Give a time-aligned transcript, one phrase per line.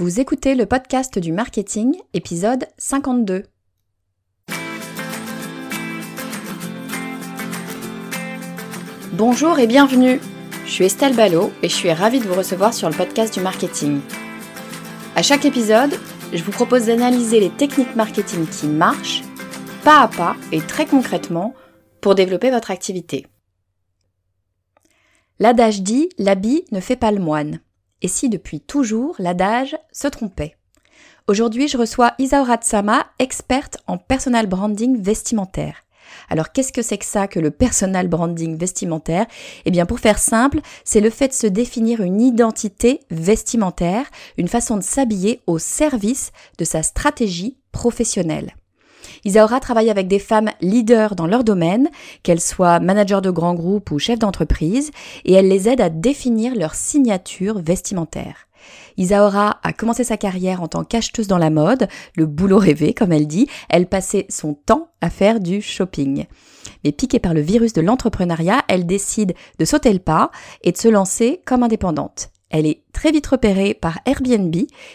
[0.00, 3.42] Vous écoutez le podcast du marketing, épisode 52.
[9.14, 10.20] Bonjour et bienvenue.
[10.66, 13.40] Je suis Estelle Ballot et je suis ravie de vous recevoir sur le podcast du
[13.40, 14.00] marketing.
[15.16, 15.98] À chaque épisode,
[16.32, 19.24] je vous propose d'analyser les techniques marketing qui marchent,
[19.82, 21.54] pas à pas et très concrètement,
[22.00, 23.26] pour développer votre activité.
[25.40, 27.58] L'adage dit l'habit ne fait pas le moine.
[28.02, 30.56] Et si depuis toujours l'adage se trompait?
[31.26, 35.84] Aujourd'hui, je reçois Isaura Tsama, experte en personal branding vestimentaire.
[36.30, 39.26] Alors qu'est-ce que c'est que ça que le personal branding vestimentaire?
[39.64, 44.06] Eh bien pour faire simple, c'est le fait de se définir une identité vestimentaire,
[44.38, 48.54] une façon de s'habiller au service de sa stratégie professionnelle.
[49.24, 51.88] Isaura travaille avec des femmes leaders dans leur domaine,
[52.22, 54.90] qu'elles soient managers de grands groupes ou chefs d'entreprise,
[55.24, 58.48] et elle les aide à définir leur signature vestimentaire.
[58.96, 63.12] Isaora a commencé sa carrière en tant qu'acheteuse dans la mode, le boulot rêvé comme
[63.12, 66.26] elle dit, elle passait son temps à faire du shopping.
[66.84, 70.30] Mais piquée par le virus de l'entrepreneuriat, elle décide de sauter le pas
[70.62, 72.30] et de se lancer comme indépendante.
[72.50, 74.52] Elle est très vite repérée par Airbnb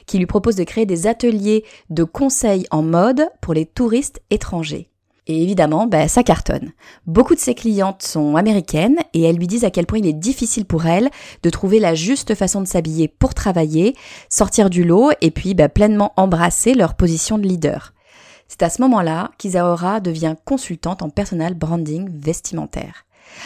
[0.07, 4.89] qui lui propose de créer des ateliers de conseils en mode pour les touristes étrangers.
[5.27, 6.73] Et évidemment, bah, ça cartonne.
[7.07, 10.11] Beaucoup de ses clientes sont américaines et elles lui disent à quel point il est
[10.11, 11.09] difficile pour elles
[11.43, 13.95] de trouver la juste façon de s'habiller pour travailler,
[14.27, 17.93] sortir du lot et puis bah, pleinement embrasser leur position de leader.
[18.49, 23.05] C'est à ce moment-là qu'Isaora devient consultante en personal branding vestimentaire.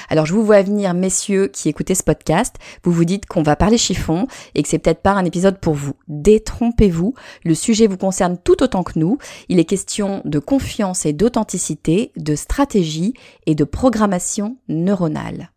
[0.10, 3.56] Alors je vous vois venir, messieurs qui écoutez ce podcast, vous vous dites qu'on va
[3.56, 5.94] parler chiffon et que c'est peut-être pas un épisode pour vous.
[6.08, 9.18] Détrompez-vous, le sujet vous concerne tout autant que nous.
[9.50, 13.14] Il est question de confiance et d'authenticité, de stratégie
[13.46, 15.52] et de programmation neuronale.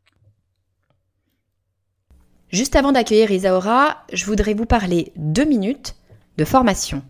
[2.50, 5.94] Juste avant d'accueillir Isaora, je voudrais vous parler deux minutes
[6.36, 7.02] de formation.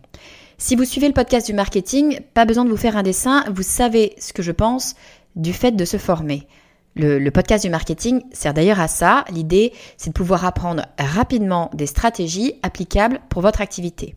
[0.59, 3.63] Si vous suivez le podcast du marketing, pas besoin de vous faire un dessin, vous
[3.63, 4.95] savez ce que je pense
[5.35, 6.47] du fait de se former.
[6.95, 9.23] Le, podcast du marketing sert d'ailleurs à ça.
[9.29, 14.15] L'idée, c'est de pouvoir apprendre rapidement des stratégies applicables pour votre activité.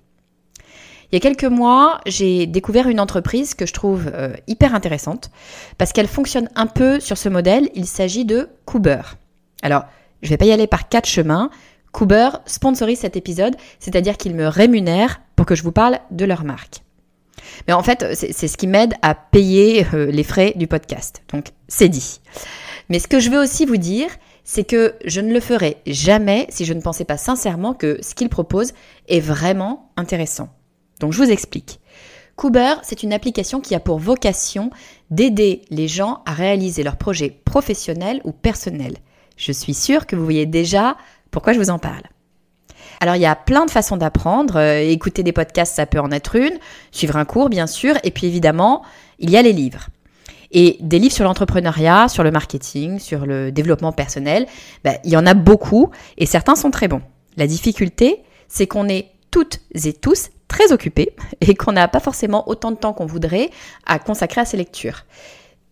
[1.10, 5.30] Il y a quelques mois, j'ai découvert une entreprise que je trouve euh, hyper intéressante
[5.78, 7.70] parce qu'elle fonctionne un peu sur ce modèle.
[7.74, 9.02] Il s'agit de Cooper.
[9.62, 9.84] Alors,
[10.22, 11.50] je vais pas y aller par quatre chemins.
[11.92, 16.42] Cooper sponsorise cet épisode, c'est-à-dire qu'ils me rémunèrent pour que je vous parle de leur
[16.42, 16.80] marque.
[17.68, 21.22] Mais en fait, c'est ce qui m'aide à payer euh, les frais du podcast.
[21.32, 22.20] Donc, c'est dit.
[22.88, 24.08] Mais ce que je veux aussi vous dire,
[24.44, 28.14] c'est que je ne le ferai jamais si je ne pensais pas sincèrement que ce
[28.14, 28.72] qu'il propose
[29.08, 30.50] est vraiment intéressant.
[31.00, 31.80] Donc je vous explique.
[32.36, 34.70] Cooper, c'est une application qui a pour vocation
[35.10, 38.96] d'aider les gens à réaliser leurs projets professionnels ou personnels.
[39.36, 40.96] Je suis sûre que vous voyez déjà
[41.30, 42.02] pourquoi je vous en parle.
[43.00, 44.56] Alors il y a plein de façons d'apprendre.
[44.56, 46.58] Euh, écouter des podcasts, ça peut en être une.
[46.90, 47.96] Suivre un cours, bien sûr.
[48.02, 48.82] Et puis évidemment,
[49.18, 49.88] il y a les livres.
[50.54, 54.46] Et des livres sur l'entrepreneuriat, sur le marketing, sur le développement personnel,
[54.84, 57.02] ben, il y en a beaucoup et certains sont très bons.
[57.36, 62.48] La difficulté, c'est qu'on est toutes et tous très occupés et qu'on n'a pas forcément
[62.48, 63.50] autant de temps qu'on voudrait
[63.84, 65.04] à consacrer à ces lectures.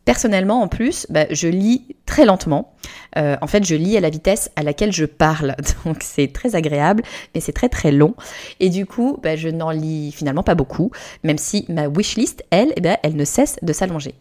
[0.04, 2.74] Personnellement, en plus, ben, je lis très lentement.
[3.16, 5.54] Euh, en fait, je lis à la vitesse à laquelle je parle.
[5.84, 7.04] Donc, c'est très agréable,
[7.36, 8.16] mais c'est très très long.
[8.58, 10.90] Et du coup, ben, je n'en lis finalement pas beaucoup,
[11.22, 14.16] même si ma wishlist, elle, eh ben, elle ne cesse de s'allonger.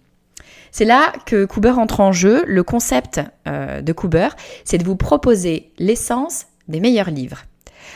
[0.71, 2.43] C'est là que Cooper entre en jeu.
[2.47, 4.29] Le concept euh, de Cooper,
[4.63, 7.43] c'est de vous proposer l'essence des meilleurs livres.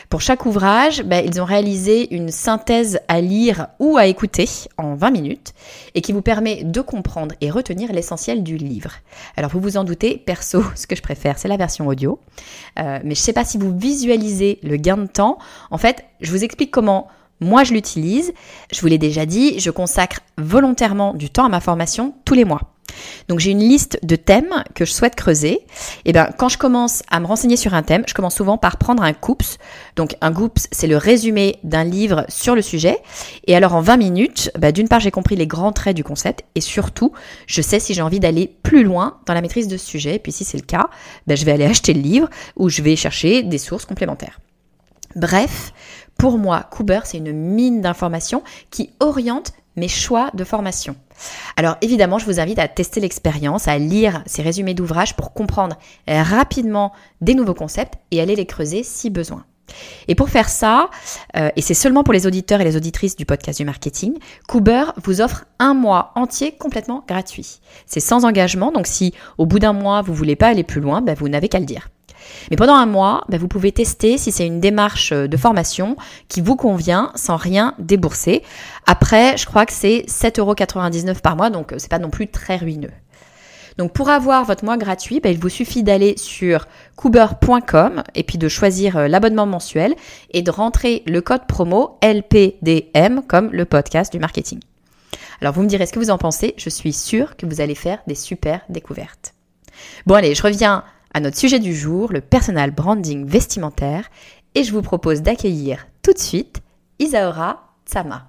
[0.08, 4.94] Pour chaque ouvrage, ben, ils ont réalisé une synthèse à lire ou à écouter en
[4.94, 5.52] 20 minutes
[5.94, 8.92] et qui vous permet de comprendre et retenir l'essentiel du livre.
[9.36, 12.20] Alors vous vous en doutez, perso, ce que je préfère, c'est la version audio.
[12.78, 15.38] Euh, mais je ne sais pas si vous visualisez le gain de temps.
[15.70, 17.08] En fait, je vous explique comment
[17.40, 18.32] moi, je l'utilise.
[18.72, 22.44] Je vous l'ai déjà dit, je consacre volontairement du temps à ma formation tous les
[22.44, 22.76] mois.
[23.28, 25.52] Donc j'ai une liste de thèmes que je souhaite creuser.
[25.52, 25.62] Et
[26.06, 28.76] eh bien quand je commence à me renseigner sur un thème, je commence souvent par
[28.76, 29.58] prendre un COOPS.
[29.96, 32.98] Donc un COOPS, c'est le résumé d'un livre sur le sujet.
[33.46, 36.44] Et alors en 20 minutes, bah, d'une part j'ai compris les grands traits du concept
[36.54, 37.12] et surtout
[37.46, 40.16] je sais si j'ai envie d'aller plus loin dans la maîtrise de ce sujet.
[40.16, 40.88] Et puis si c'est le cas,
[41.26, 44.38] bah, je vais aller acheter le livre ou je vais chercher des sources complémentaires.
[45.16, 45.72] Bref,
[46.18, 50.96] pour moi, Cooper, c'est une mine d'informations qui oriente mes choix de formation.
[51.56, 55.76] Alors évidemment, je vous invite à tester l'expérience, à lire ces résumés d'ouvrages pour comprendre
[56.08, 59.44] rapidement des nouveaux concepts et aller les creuser si besoin.
[60.08, 60.90] Et pour faire ça,
[61.36, 64.14] euh, et c'est seulement pour les auditeurs et les auditrices du podcast du marketing,
[64.48, 67.60] Cooper vous offre un mois entier complètement gratuit.
[67.86, 71.02] C'est sans engagement, donc si au bout d'un mois vous voulez pas aller plus loin,
[71.02, 71.88] ben, vous n'avez qu'à le dire.
[72.50, 75.96] Mais pendant un mois, bah, vous pouvez tester si c'est une démarche euh, de formation
[76.28, 78.42] qui vous convient sans rien débourser.
[78.86, 82.56] Après, je crois que c'est 7,99€ par mois, donc euh, c'est pas non plus très
[82.56, 82.92] ruineux.
[83.78, 88.38] Donc pour avoir votre mois gratuit, bah, il vous suffit d'aller sur cooper.com et puis
[88.38, 89.94] de choisir euh, l'abonnement mensuel
[90.30, 94.60] et de rentrer le code promo LPDM comme le podcast du marketing.
[95.40, 97.74] Alors vous me direz ce que vous en pensez, je suis sûre que vous allez
[97.74, 99.34] faire des super découvertes.
[100.06, 100.84] Bon allez, je reviens
[101.16, 104.10] à notre sujet du jour, le personal branding vestimentaire,
[104.54, 106.60] et je vous propose d'accueillir tout de suite
[106.98, 108.26] Isaora Tsama.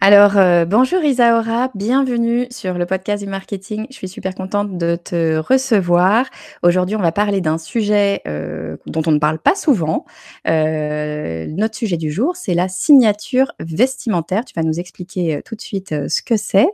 [0.00, 3.88] Alors, euh, bonjour Isaora, bienvenue sur le podcast du marketing.
[3.90, 6.26] Je suis super contente de te recevoir.
[6.62, 10.04] Aujourd'hui, on va parler d'un sujet euh, dont on ne parle pas souvent.
[10.46, 14.44] Euh, notre sujet du jour, c'est la signature vestimentaire.
[14.44, 16.68] Tu vas nous expliquer tout de suite ce que c'est.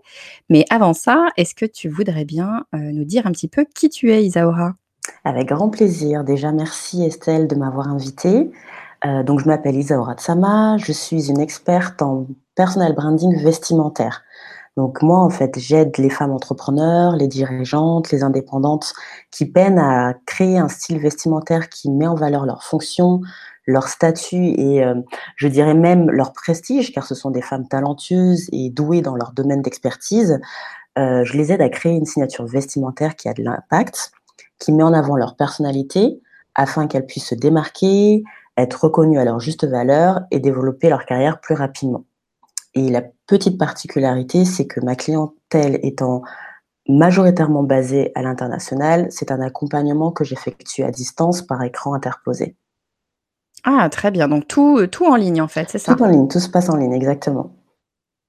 [0.50, 4.12] Mais avant ça, est-ce que tu voudrais bien nous dire un petit peu qui tu
[4.12, 4.74] es, Isaora?
[5.24, 6.24] Avec grand plaisir.
[6.24, 8.50] Déjà, merci Estelle de m'avoir invitée.
[9.24, 14.22] donc, je m'appelle Isaora Tsama, je suis une experte en personal branding vestimentaire.
[14.76, 18.92] Donc moi, en fait, j'aide les femmes entrepreneurs, les dirigeantes, les indépendantes
[19.30, 23.20] qui peinent à créer un style vestimentaire qui met en valeur leur fonction,
[23.66, 25.00] leur statut et euh,
[25.36, 29.32] je dirais même leur prestige, car ce sont des femmes talentueuses et douées dans leur
[29.32, 30.40] domaine d'expertise.
[30.98, 34.12] Euh, je les aide à créer une signature vestimentaire qui a de l'impact,
[34.58, 36.20] qui met en avant leur personnalité
[36.56, 38.24] afin qu'elles puissent se démarquer,
[38.56, 42.04] être reconnues à leur juste valeur et développer leur carrière plus rapidement.
[42.74, 46.22] Et la petite particularité, c'est que ma clientèle étant
[46.88, 52.56] majoritairement basée à l'international, c'est un accompagnement que j'effectue à distance par écran interposé.
[53.62, 54.28] Ah, très bien.
[54.28, 55.94] Donc tout, tout en ligne, en fait, c'est ça?
[55.94, 57.56] Tout en ligne, tout se passe en ligne, exactement.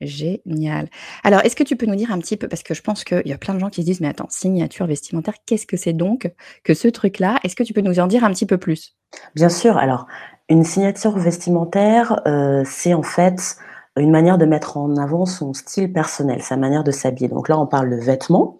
[0.01, 0.89] Génial.
[1.24, 3.25] Alors, est-ce que tu peux nous dire un petit peu, parce que je pense qu'il
[3.25, 5.94] y a plein de gens qui se disent, mais attends, signature vestimentaire, qu'est-ce que c'est
[5.94, 6.31] donc
[6.63, 7.39] que ce truc-là?
[7.44, 8.95] Est-ce que tu peux nous en dire un petit peu plus?
[9.36, 9.77] Bien sûr.
[9.77, 10.06] Alors,
[10.50, 13.57] une signature vestimentaire, euh, c'est en fait
[13.97, 17.30] une manière de mettre en avant son style personnel, sa manière de s'habiller.
[17.30, 18.59] Donc là, on parle de vêtements.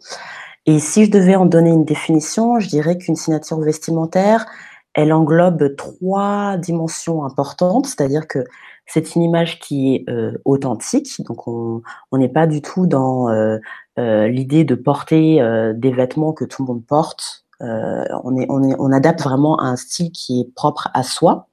[0.65, 4.45] Et si je devais en donner une définition, je dirais qu'une signature vestimentaire,
[4.93, 8.45] elle englobe trois dimensions importantes, c'est-à-dire que
[8.87, 11.81] c'est une image qui est euh, authentique, donc on
[12.13, 13.57] n'est pas du tout dans euh,
[13.99, 15.41] euh, l'idée de porter
[15.75, 17.45] des vêtements que tout le monde porte.
[17.59, 21.47] on, on adapte vraiment à un style qui est propre à soi.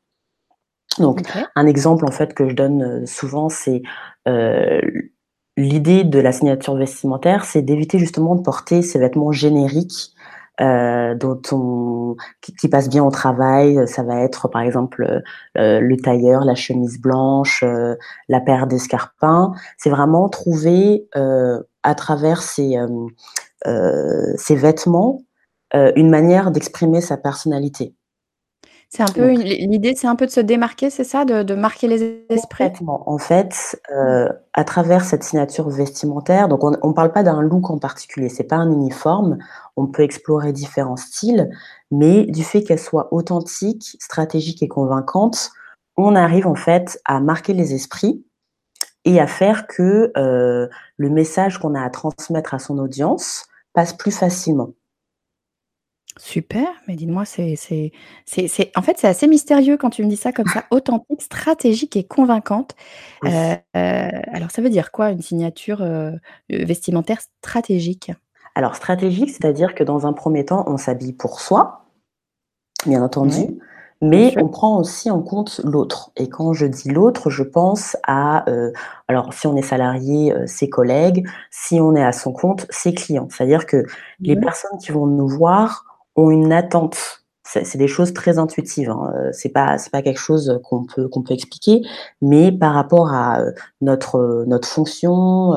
[0.98, 1.22] Donc,
[1.54, 3.82] un exemple en fait que je donne euh, souvent, c'est
[4.28, 4.80] euh,
[5.56, 10.12] l'idée de la signature vestimentaire, c'est d'éviter justement de porter ces vêtements génériques
[10.60, 13.86] euh, dont on, qui, passent bien au travail.
[13.88, 15.22] Ça va être par exemple
[15.56, 17.64] le tailleur, la chemise blanche,
[18.28, 19.52] la paire d'escarpins.
[19.78, 22.76] C'est vraiment trouver à travers ces,
[23.64, 25.22] ces vêtements
[25.74, 27.94] une manière d'exprimer sa personnalité.
[28.94, 31.24] C'est un peu l'idée, c'est un peu de se démarquer, c'est ça?
[31.24, 32.70] De marquer les esprits?
[32.86, 37.70] En fait, euh, à travers cette signature vestimentaire, donc on ne parle pas d'un look
[37.70, 39.38] en particulier, c'est pas un uniforme.
[39.78, 41.48] On peut explorer différents styles,
[41.90, 45.52] mais du fait qu'elle soit authentique, stratégique et convaincante,
[45.96, 48.26] on arrive en fait à marquer les esprits
[49.06, 50.68] et à faire que, euh,
[50.98, 54.74] le message qu'on a à transmettre à son audience passe plus facilement.
[56.18, 57.90] Super, mais dis-moi, c'est c'est
[58.26, 61.96] c'est en fait, c'est assez mystérieux quand tu me dis ça comme ça, authentique, stratégique
[61.96, 62.74] et convaincante.
[63.24, 66.10] Euh, alors ça veut dire quoi une signature, euh,
[66.50, 68.12] vestimentaire stratégique?
[68.54, 71.86] Alors stratégique, c'est-à-dire que dans un premier temps, on s'habille pour soi,
[72.84, 73.58] bien entendu,
[74.02, 78.46] mais on prend aussi en compte l'autre et quand je dis l'autre, je pense à,
[78.50, 78.70] euh,
[79.08, 83.28] alors si on est salarié, ses collègues, si on est à son compte, ses clients.
[83.30, 83.86] C'est-à-dire que
[84.20, 87.22] les personnes qui vont nous voir ont une attente.
[87.44, 88.88] C'est des choses très intuitives.
[88.88, 89.12] Hein.
[89.14, 91.82] Euh, c'est pas c'est pas quelque chose qu'on peut qu'on peut expliquer,
[92.22, 95.52] mais par rapport à euh, notre euh, notre fonction,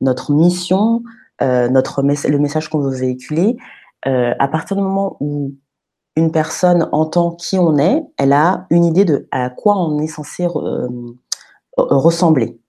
[0.00, 1.02] notre mission,
[1.40, 3.56] notre le message qu'on veut véhiculer,
[4.04, 5.54] à partir du moment où
[6.16, 10.06] une personne entend qui on est, elle a une idée de à quoi on est
[10.06, 10.46] censé
[11.76, 12.61] ressembler.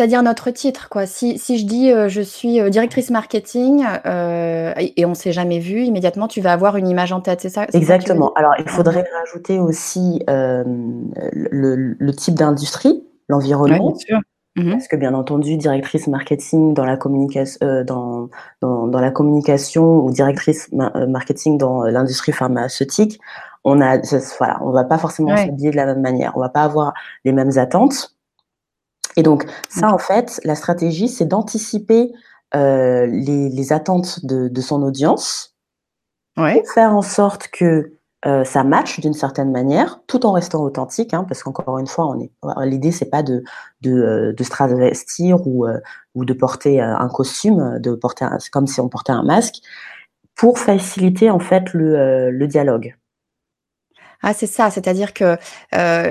[0.00, 1.04] C'est-à-dire notre titre, quoi.
[1.04, 5.32] Si, si je dis euh, je suis euh, directrice marketing euh, et, on ne s'est
[5.32, 7.66] jamais vu, immédiatement tu vas avoir une image en tête, c'est ça?
[7.74, 8.32] Exactement.
[8.32, 13.94] Alors il faudrait rajouter aussi le, type d'industrie, l'environnement.
[14.56, 18.30] Mmh Parce que bien entendu, directrice marketing dans la, communication, dans,
[18.62, 23.20] dans, dans, la communication ou directrice marketing dans l'industrie pharmaceutique,
[23.64, 26.32] on voilà, on va pas forcément s'habiller de la même manière.
[26.36, 26.94] On va pas avoir
[27.26, 28.16] les mêmes attentes.
[29.16, 32.12] Et donc, ça, en fait, la stratégie, c'est d'anticiper
[32.54, 35.54] euh, les, attentes de, son audience
[36.36, 36.54] Ouais.
[36.54, 37.92] pour faire en sorte que,
[38.24, 42.06] heu, ça matche d'une certaine manière, tout en restant authentique, hein, parce qu'encore une fois,
[42.06, 42.30] on est
[42.66, 43.42] l'idée c'est pas de
[43.82, 45.80] de, heu, de se travestir ou, heu,
[46.14, 49.24] ou de porter, heu, un costume, de porter un c'est comme si on portait un
[49.24, 49.56] masque,
[50.36, 52.96] pour faciliter en fait le, le dialogue.
[54.22, 55.38] Ah c'est ça, c'est-à-dire que, heu,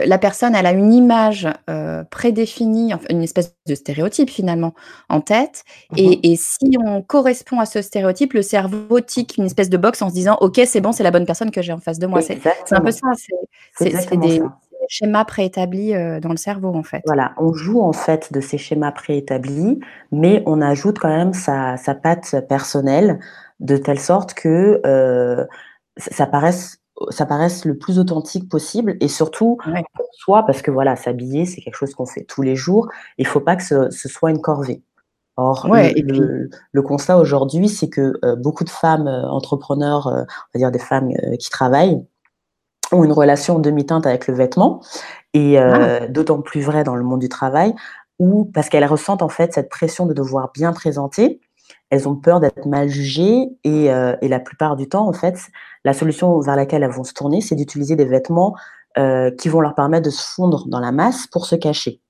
[0.06, 4.74] la personne elle a une image, heu, prédéfinie, une espèce de stéréotype finalement
[5.10, 6.00] en tête Mmh mh.
[6.02, 10.02] et et si on correspond à ce stéréotype, le cerveau tique une espèce de box
[10.02, 12.08] en se disant: «OK, c'est bon, c'est la bonne personne que j'ai en face de
[12.08, 12.22] moi».
[12.22, 12.40] C'est
[12.72, 14.60] un peu ça, c'est des ça.
[14.88, 17.04] schémas préétablis, heu, dans le cerveau en fait.
[17.06, 19.80] Voilà, on joue en fait de ces schémas préétablis,
[20.12, 23.20] mais on ajoute quand même sa sa patte personnelle,
[23.62, 25.48] de telle sorte que, heu,
[26.00, 26.79] ç ça paraisse
[27.10, 29.84] ça paraisse le plus authentique possible et surtout Ouais.
[29.96, 32.88] pour soi parce que voilà, s'habiller, c'est quelque chose qu'on fait tous les jours.
[33.18, 34.84] Il faut pas que ce ce soit une corvée.
[35.38, 39.08] Or Ouais le et puis le le constat aujourd'hui, c'est que, heu, beaucoup de femmes,
[39.10, 40.26] heu, entrepreneurs, heu, on
[40.56, 42.06] va dire des femmes, qui travaillent,
[42.94, 44.82] ont une relation demi-teinte avec le vêtement
[45.36, 45.90] et Ah!
[46.10, 47.74] d'autant plus vrai dans le monde du travail
[48.20, 51.42] où parce qu'elles ressentent en fait cette pression de devoir bien présenter.
[51.92, 55.38] Elles ont peur d'être mal jugées et heu, et la plupart du temps en fait,
[55.86, 58.56] la solution vers laquelle elles vont se tourner, c'est d'utiliser des vêtements,
[58.98, 62.02] heu, qui vont leur permettre de se fondre dans la masse pour se cacher.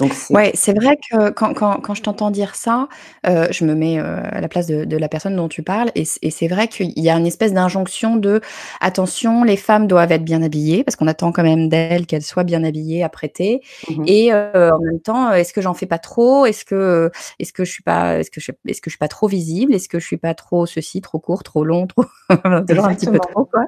[0.00, 2.88] Donc Ouais, c'est vrai que quand quand quand je t'entends dire ça,
[3.28, 5.92] heu, je me mets, heu, à la place de de la personne dont tu parles
[5.94, 8.40] et c'est vrai qu'il y a une espèce d'injonction de:
[8.80, 12.42] «Attention, les femmes doivent être bien habillées», parce qu'on attend quand même d'elles qu'elles soient
[12.44, 14.04] bien habillées, apprêtées Mmh mh.
[14.08, 16.44] et heu, en même temps, «Est-ce que j'en fais pas trop?
[16.46, 19.08] Est-ce que, est-ce que je suis pas est-ce que je est-ce que je suis pas
[19.08, 19.74] trop visible?
[19.74, 22.04] Est-ce que je suis pas trop ceci, trop court, trop long, trop»
[22.68, 23.62] toujours un petit peu trop quoi?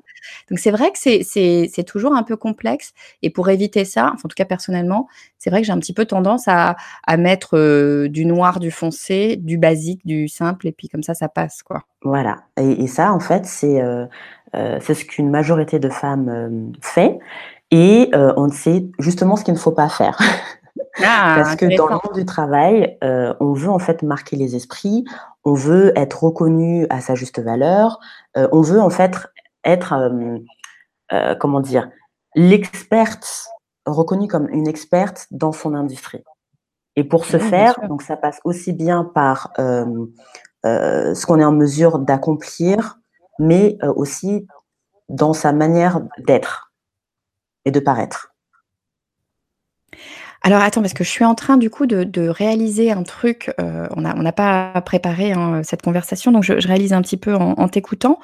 [0.50, 2.92] Donc c'est vrai que c'est c'est c'est toujours un peu complexe
[3.23, 5.92] et pour éviter ça, enfin en tout cas personnellement, c'est vrai que j'ai un petit
[5.95, 10.73] peu tendance à à mettre, heu, du noir, du foncé, du basique, du simple et
[10.73, 11.82] puis comme ça, ça passe quoi.
[12.02, 14.08] Voilà et et ça en fait, c'est, heu
[14.54, 17.18] heu, c'est ce qu'une majorité de femmes, fait
[17.70, 20.16] et on sait justement ce qu'il ne faut pas faire.
[21.04, 21.35] Ah!
[21.37, 25.04] Parce que dans le monde du travail, on veut en fait marquer les esprits,
[25.44, 27.99] on veut être reconnu à sa juste valeur,
[28.35, 29.16] on veut en fait
[29.64, 29.94] être,
[31.40, 31.90] comment dire?
[32.35, 33.46] L'experte,
[33.87, 36.25] reconnue comme une experte dans son industrie
[36.97, 40.09] et pour ce Oui, faire, donc ça passe aussi bien par, hem,
[40.66, 42.99] heu, ce qu'on est en mesure d'accomplir,
[43.38, 44.47] mais heu, aussi
[45.09, 46.73] dans sa manière d'être
[47.64, 48.35] et de paraître.
[50.46, 53.52] Alors attends, parce que je suis en train du coup de de réaliser un truc,
[53.60, 57.02] heu, on a on n'a pas préparé, hein, cette conversation, donc je je réalise un
[57.02, 58.20] petit peu en en t'écoutant.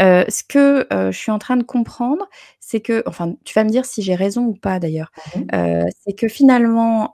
[0.00, 2.26] Heu, ce que, heu, je suis en train de comprendre,
[2.60, 5.12] c'est que enfin, tu vas me dire si j'ai raison ou pas d'ailleurs.
[5.36, 5.40] Mh.
[5.54, 7.12] Heu, c'est que finalement,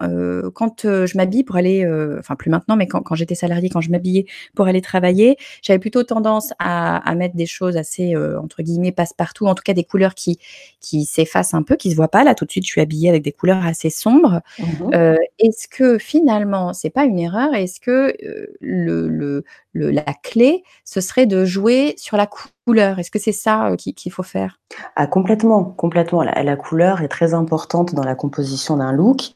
[0.54, 1.86] quand, je m'habille pour aller,
[2.18, 4.26] enfin plus maintenant, mais quand quand j'étais salariée, quand je m'habillais
[4.56, 9.46] pour aller travailler, j'avais plutôt tendance à à mettre des choses assez, entre guillemets «passe-partout»,
[9.48, 10.38] en tout cas des couleurs qui
[10.80, 12.24] qui s'effacent un peu, qui se voient pas.
[12.24, 14.40] Là, tout de suite, je suis habillée avec des couleurs assez sombres.
[14.58, 14.94] Mmh mh.
[14.94, 17.54] Heu, est-ce que finalement, c'est pas une erreur?
[17.54, 22.26] Est-ce que, heu, le le le la clé, ce serait de jouer sur la
[22.66, 22.98] couleur?
[22.98, 24.58] Est-ce que c'est ça, heu, qu'il faut faire?
[24.96, 26.22] Ah complètement, complètement.
[26.22, 29.32] La la couleur est très importante dans la composition d'un look.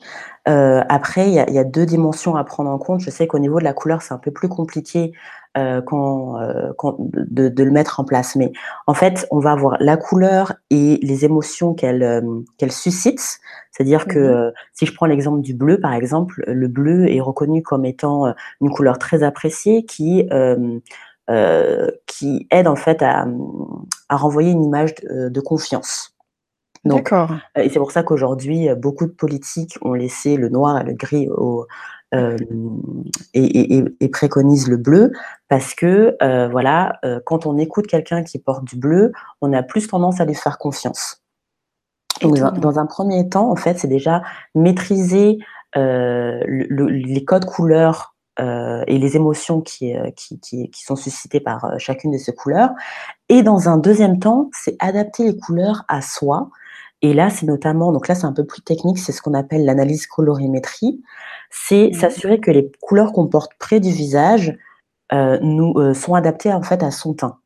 [0.46, 3.00] Après il y a il y a 2 dimensions à prendre en compte.
[3.00, 5.12] Je sais qu'au niveau de la couleur, c'est un peu plus compliqué,
[5.56, 5.82] heu,
[6.76, 8.36] quand de de le mettre en place.
[8.36, 8.52] Mais
[8.86, 13.38] en fait, on va avoir la couleur et les émotions qu'elle, hem, qu'elle suscite.
[13.70, 14.22] C'est-à-dire que, mh.
[14.48, 18.32] heu, si je prends l'exemple du bleu, par exemple, le bleu est reconnu comme étant,
[18.60, 20.28] une couleur très appréciée qui,
[22.06, 23.26] qui aide en fait à,
[24.08, 26.14] à renvoyer une image de confiance.
[26.84, 27.32] Donc D'accord.
[27.56, 31.28] et c'est pour ça qu'aujourd'hui, beaucoup de politiques ont laissé le noir et le gris
[31.30, 31.66] au
[32.14, 32.38] hem
[33.34, 35.12] et et et et préconisent le bleu
[35.48, 39.62] parce que, heu, voilà, heu, quand on écoute quelqu'un qui porte du bleu, on a
[39.62, 41.22] plus tendance à lui faire confiance.
[42.22, 42.60] Donc dans un Étonnant.
[42.60, 44.22] dans un 1er temps, en fait, c'est déjà
[44.54, 45.38] maîtriser,
[45.76, 48.12] heu, le le les codes couleurs,
[48.88, 52.70] et les émotions qui, qui qui qui sont suscitées par, chacune de ces couleurs
[53.28, 56.50] et dans un 2e temps, c'est adapter les couleurs à soi
[57.10, 59.64] et là, c'est notamment donc là, c'est un peu plus technique, c'est ce qu'on appelle
[59.64, 61.02] l'analyse colorimétrie.
[61.50, 62.00] C'est Mmh mh.
[62.00, 64.56] s'assurer que les couleurs qu'on porte près du visage,
[65.12, 67.38] heu, nous, heu, sont adaptées en fait à son teint.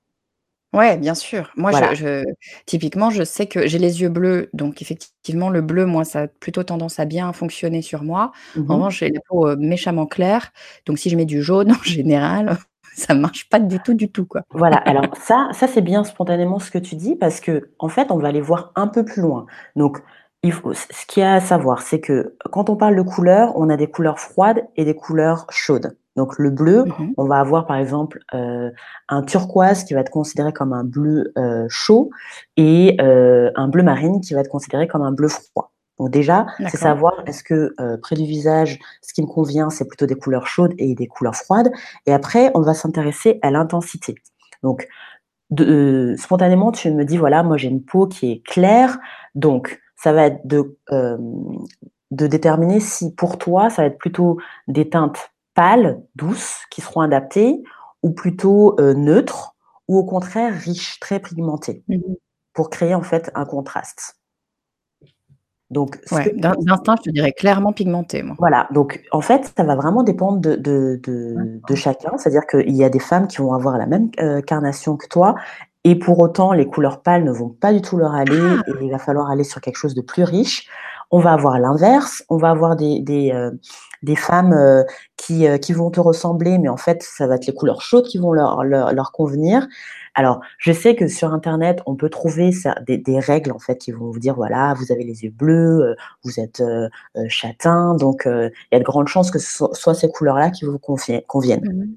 [0.74, 1.50] Ouais, bien sûr.
[1.56, 1.94] Moi, je Voilà.
[1.94, 2.24] je
[2.66, 6.28] typiquement, je sais que j'ai les yeux bleus, donc effectivement, le bleu, moi, ça a
[6.28, 8.32] plutôt tendance à bien fonctionner sur moi.
[8.54, 8.76] Mmh En mh.
[8.76, 10.52] revanche, j'ai la peau, heu, méchamment claire,
[10.84, 12.58] donc si je mets du jaune, en général,
[13.06, 14.42] ça marche pas du tout, du tout, quoi.
[14.50, 18.18] Voilà, alors ça ça, c'est bien spontanément ce que tu dis parce qu'en fait, on
[18.18, 19.46] va aller voir un peu plus loin.
[19.76, 20.02] Donc
[20.42, 23.02] il faut ce ce qu'il y a à savoir, c'est que quand on parle de
[23.02, 25.96] couleurs, on a des couleurs froides et des couleurs chaudes.
[26.16, 28.70] Donc le bleu, Mmh on va avoir par exemple euh,
[29.08, 32.10] un turquoise qui va être considéré comme un bleu euh, chaud
[32.56, 35.72] et euh, un bleu marine qui va être considéré comme un bleu froid.
[35.98, 40.06] Donc déjà, c'est savoir est-ce que près du visage, ce qui me convient, c'est plutôt
[40.06, 41.70] des couleurs chaudes et des couleurs froides.
[42.06, 44.14] Et après, on va s'intéresser à l'intensité.
[44.62, 44.86] Donc
[45.50, 48.98] de, spontanément, tu me dis voilà, moi j'ai une peau qui est claire,
[49.34, 50.76] donc ça va être de
[52.10, 57.00] de déterminer si pour toi, ça va être plutôt des teintes pâles, douces, qui seront
[57.00, 57.62] adaptées,
[58.02, 59.56] ou plutôt euh, neutres,
[59.88, 61.98] ou au contraire riches, très pigmentées, mmh
[62.54, 64.17] pour créer en fait un contraste.
[65.70, 68.34] Donc, ouais, d'instinct, je te dirais clairement pigmenté, moi.
[68.38, 72.12] Voilà, donc en fait, ça va vraiment dépendre de, de, de, de chacun.
[72.16, 75.34] C'est-à-dire qu'il y a des femmes qui vont avoir la même euh, carnation que toi,
[75.84, 78.62] et pour autant, les couleurs pâles ne vont pas du tout leur aller, Ah!
[78.66, 80.66] et il va falloir aller sur quelque chose de plus riche.
[81.10, 83.50] On va avoir l'inverse, on va avoir des, des, euh,
[84.02, 84.84] des femmes euh,
[85.16, 88.18] qui, qui vont te ressembler, mais en fait, ça va être les couleurs chaudes qui
[88.18, 89.66] vont leur, leur, leur convenir.
[90.18, 93.76] Alors, je sais que sur Internet, on peut trouver ça, des, des, règles en fait
[93.76, 95.94] qui vont vous dire voilà, vous avez les yeux bleus, euh,
[96.24, 99.72] vous êtes euh, euh, châtain, donc il y a de grandes chances que ce soit,
[99.74, 101.64] soit ces couleurs-là qui vous conviennent.
[101.64, 101.96] Mmh.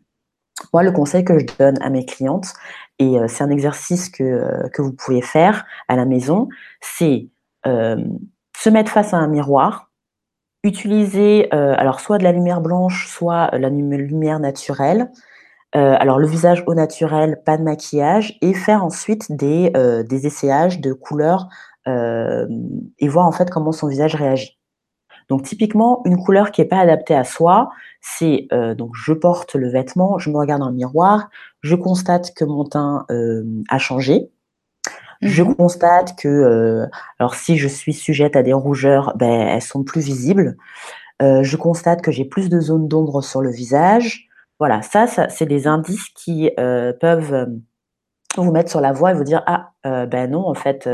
[0.71, 2.53] Moi, le conseil que je donne à mes clientes,
[2.99, 6.47] et c'est un exercice que, que vous pouvez faire à la maison,
[6.79, 7.27] c'est
[7.65, 9.89] se mettre face à un miroir,
[10.63, 15.11] utiliser euh, alors soit de la lumière blanche, soit la lumière naturelle.
[15.75, 20.27] Euh, alors le visage au naturel, pas de maquillage, et faire ensuite des, euh, des
[20.27, 21.47] essayages de couleurs
[21.87, 24.59] et voir en fait comment son visage réagit.
[25.29, 28.47] Donc typiquement, une couleur qui n'est pas adaptée à soi, c'est
[28.77, 31.29] donc je porte le vêtement, je me regarde dans le miroir,
[31.61, 33.07] je constate que mon teint
[33.67, 34.29] a changé,
[35.21, 36.87] je Mmh constate que, euh,
[37.19, 40.57] alors si je suis sujette à des rougeurs, ben, elles sont plus visibles.
[41.21, 44.27] Euh, je constate que j'ai plus de zones d'ombre sur le visage.
[44.61, 47.49] Voilà, ça, ça c'est des indices qui euh, peuvent
[48.37, 50.87] vous mettre sur la voie et vous dire ah ben non en fait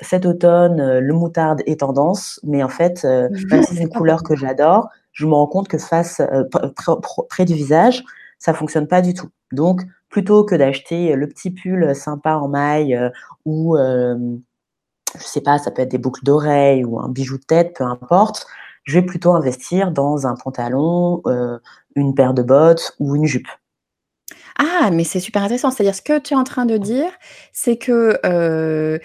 [0.00, 3.04] cet automne le moutarde est tendance mais en fait
[3.50, 6.20] même si c'est une couleur que j'adore je me rends compte que face
[7.28, 8.02] près du visage
[8.40, 12.98] ça fonctionne pas du tout donc plutôt que d'acheter le petit pull sympa en maille
[13.44, 13.76] ou
[15.18, 17.84] je sais pas, ça peut être des boucles d'oreilles ou un bijou de tête, peu
[17.84, 18.46] importe.
[18.84, 21.22] Je vais plutôt investir dans un pantalon,
[21.94, 23.48] une paire de bottes ou une jupe.
[24.58, 25.70] Ah, mais c'est super intéressant.
[25.70, 27.10] C'est-à-dire, ce que tu es en train de dire,
[27.52, 28.98] c'est que euh,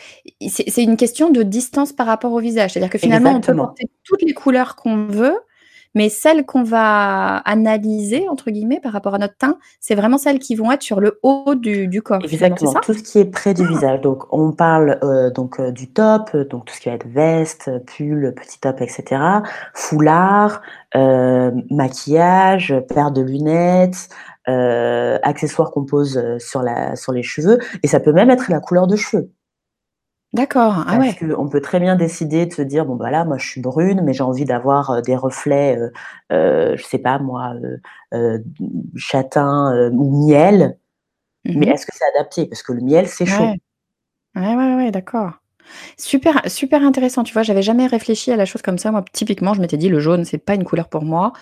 [0.47, 2.73] c'est une question de distance par rapport au visage.
[2.73, 3.63] C'est-à-dire que finalement, Exactement.
[3.63, 5.39] on peut porter toutes les couleurs qu'on veut,
[5.95, 10.39] mais celles qu'on va analyser, entre guillemets, par rapport à notre teint, c'est vraiment celles
[10.39, 12.23] qui vont être sur le haut du, du corps.
[12.23, 12.79] Exactement, ça?
[12.81, 13.69] Tout ce qui est près du ah.
[13.69, 14.01] visage.
[14.01, 17.71] Donc, on parle euh, donc euh, du top, donc tout ce qui va être veste,
[17.85, 19.21] pull, petit top, etc.
[19.73, 20.61] Foulard,
[20.95, 24.09] euh, maquillage, paire de lunettes,
[24.47, 28.59] euh, accessoires qu'on pose sur, la, sur les cheveux, et ça peut même être la
[28.59, 29.31] couleur de cheveux.
[30.33, 31.15] D'accord, ah Parce ouais.
[31.15, 34.01] qu'on peut très bien décider de se dire bon bah là moi je suis brune
[34.03, 35.89] mais j'ai envie d'avoir des reflets euh,
[36.31, 37.53] euh, je sais pas moi
[38.13, 38.37] euh,
[38.95, 40.77] châtain ou miel
[41.45, 42.47] Mmh mais est-ce que c'est adapté?
[42.47, 43.53] Parce que le miel c'est chaud.
[43.53, 43.59] Ouais.
[44.35, 45.33] Ouais, ouais, ouais, d'accord.
[45.97, 47.23] Super, super intéressant.
[47.23, 48.91] Tu vois, j'avais jamais réfléchi à la chose comme ça.
[48.91, 51.33] Moi, typiquement, je m'étais dit le jaune, c'est pas une couleur pour moi.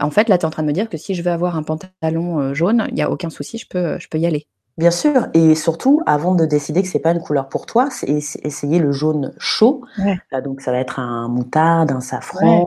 [0.00, 1.56] En fait, là, tu es en train de me dire que si je veux avoir
[1.56, 4.46] un pantalon jaune, il y a aucun souci, je peux, je peux y aller.
[4.78, 8.06] Bien sûr, et surtout, avant de décider que c'est pas une couleur pour toi, c'est
[8.10, 9.82] essayer le jaune chaud.
[9.96, 10.18] Ouais.
[10.44, 12.66] donc ça va être un moutarde, un safran,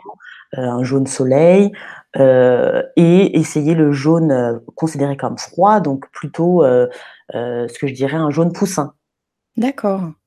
[0.58, 1.72] heu, un jaune soleil,
[2.18, 6.90] heu, et essayer le jaune, heu, considéré comme froid, donc plutôt, heu
[7.36, 8.94] heu, ce que je dirais un jaune poussin.
[9.58, 10.19] D'accord.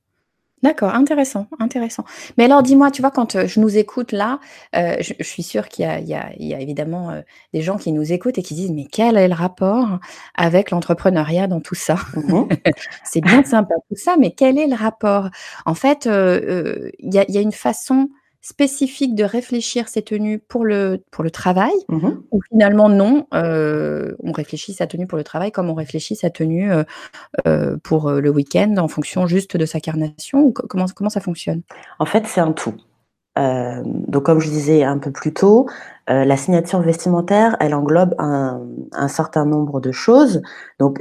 [0.62, 2.04] D'accord, intéressant, intéressant.
[2.38, 4.38] Mais alors dis-moi, tu vois, quand, heu, je nous écoute là,
[4.76, 7.10] heu, je je suis sûre qu'il y a il y a il y a évidemment,
[7.10, 9.98] heu, des gens qui nous écoutent et qui disent: «Mais quel est le rapport
[10.36, 12.48] avec l'entrepreneuriat dans tout ça?» Mmh mh.
[13.04, 15.30] C'est bien sympa tout ça, mais quel est le rapport?
[15.66, 18.08] En fait, heu heu, il y a il y a une façon
[18.42, 22.22] spécifique de réfléchir ses tenues pour le pour le travail Mmh mh.
[22.32, 26.30] ou finalement non, heu, on réfléchit sa tenue pour le travail comme on réfléchit sa
[26.30, 26.84] tenue, heu
[27.46, 31.62] heu, pour, le week-end en fonction juste de sa carnation ou comment comment ça fonctionne?
[32.00, 32.74] En fait, c'est un tout.
[33.36, 35.66] Hem, donc comme je disais un peu plus tôt,
[36.10, 38.60] heu, la signature vestimentaire, elle englobe un
[38.92, 40.42] un certain nombre de choses.
[40.78, 41.00] Donc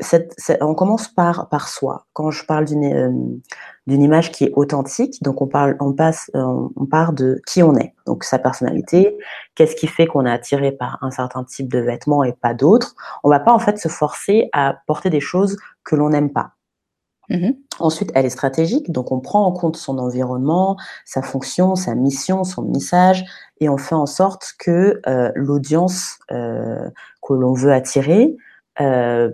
[0.62, 2.06] on commence par par soi.
[2.13, 3.41] Quand je parle d'une,
[3.88, 7.63] d'une image qui est authentique, donc on parle on passe, on on part de qui
[7.63, 9.17] on est, donc sa personnalité,
[9.56, 12.96] qu'est-ce qui fait qu'on est attiré par un certain type de vêtements et pas d'autres.
[13.26, 16.52] On va pas en fait se forcer à porter des choses que l'on n'aime pas.
[17.32, 21.96] Mmh Ensuite, elle est stratégique, donc on prend en compte son environnement, sa fonction, sa
[21.96, 23.26] mission, son message,
[23.60, 26.88] et on fait en sorte que euh, l'audience euh,
[27.24, 28.36] que l'on veut attirer,
[28.82, 29.32] euh,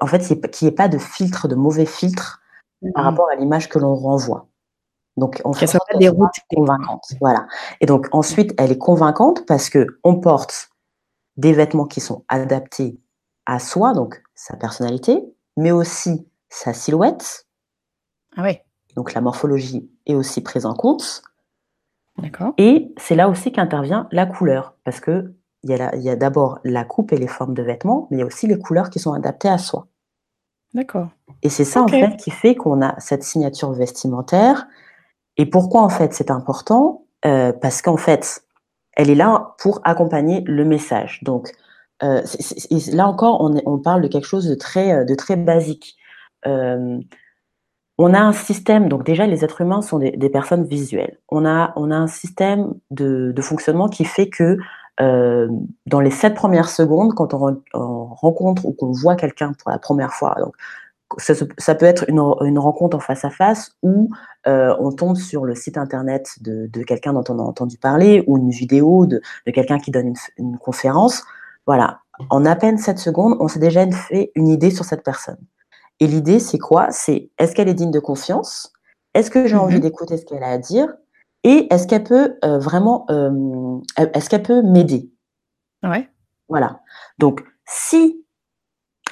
[0.00, 2.40] en fait, qu'il n'y ait pas de filtre, de mauvais filtre
[2.94, 4.48] par mmh rapport à l'image que l'on renvoie.
[5.16, 7.12] Donc, on fait pas des routes convaincantes.
[7.20, 7.46] Voilà.
[7.80, 10.70] Et donc ensuite, elle est convaincante parce que on porte
[11.36, 12.98] des vêtements qui sont adaptés
[13.46, 15.22] à soi, donc sa personnalité,
[15.56, 17.46] mais aussi sa silhouette.
[18.36, 18.64] Ah ouais.
[18.96, 21.22] Donc la morphologie est aussi prise en compte.
[22.18, 22.54] D'accord.
[22.56, 27.12] Et c'est là aussi qu'intervient la couleur, parce que il y a, d'abord la coupe
[27.12, 29.48] et les formes de vêtements, mais il y a aussi les couleurs qui sont adaptées
[29.48, 29.88] à soi.
[30.74, 31.08] D'accord.
[31.42, 34.68] Et c'est ça en fait qui fait qu'on a cette signature vestimentaire.
[35.36, 37.04] Et pourquoi en fait c'est important?
[37.24, 38.44] Euh, Parce qu'en fait,
[38.92, 41.20] elle est là pour accompagner le message.
[41.24, 41.52] Donc
[42.02, 42.22] euh,
[42.92, 45.96] là encore, on, on, parle de quelque chose de très, de très basique.
[46.46, 47.00] Euh,
[47.98, 51.18] on a un système, donc déjà les êtres humains sont des, personnes visuelles.
[51.30, 54.58] On a, on a un système de, fonctionnement qui fait que
[55.00, 55.48] euh,
[55.86, 60.12] dans les sept premières secondes, quand on, rencontre ou qu'on voit quelqu'un pour la première
[60.12, 60.54] fois, donc
[61.18, 62.20] ça, peut être une,
[62.58, 64.10] rencontre en face à face ou
[64.46, 68.36] euh, on tombe sur le site internet de, quelqu'un dont on a entendu parler ou
[68.36, 71.22] une vidéo de, quelqu'un qui donne une, une, conférence.
[71.66, 75.38] Voilà, en à peine 7 secondes, on s'est déjà fait une idée sur cette personne.
[76.00, 76.88] Et l'idée, c'est quoi?
[76.90, 78.72] C'est est-ce qu'elle est digne de confiance?
[79.14, 80.88] Est-ce que j'ai envie mmh d'écouter ce qu'elle a à dire?
[81.42, 85.10] Et est-ce qu'elle peut euh, vraiment, euh, est-ce qu'elle peut m'aider?
[85.82, 86.08] Ouais.
[86.48, 86.80] Voilà.
[87.18, 88.24] Donc, si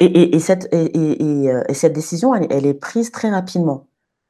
[0.01, 3.87] et, cette, et, euh, cette décision, elle, est prise très rapidement.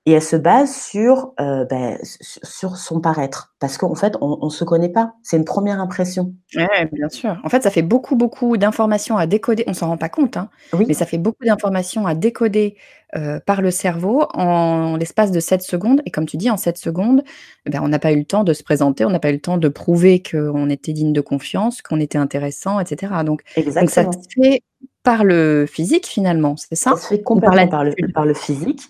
[0.06, 3.54] Et elle se base sur, euh, ben, sur son paraître.
[3.58, 5.14] Parce qu'en fait, on ne se connaît pas.
[5.22, 6.34] C'est une première impression.
[6.54, 7.40] Oui, bien sûr.
[7.42, 9.64] En fait, ça fait beaucoup, beaucoup d'informations à décoder.
[9.66, 10.50] On s'en rend pas compte, hein,
[10.86, 12.76] mais ça fait beaucoup d'informations à décoder
[13.16, 16.02] euh, par le cerveau en l'espace de 7 secondes.
[16.04, 17.22] Et comme tu dis, en 7 secondes,
[17.64, 19.34] eh ben, on n'a pas eu le temps de se présenter, on n'a pas eu
[19.34, 23.12] le temps de prouver qu'on était digne de confiance, qu'on était intéressant, etc.
[23.24, 24.62] Donc, donc ça se fait
[25.04, 26.90] par le physique finalement, c'est ça?
[26.90, 28.82] Ça se fait complètement par le, par le physique.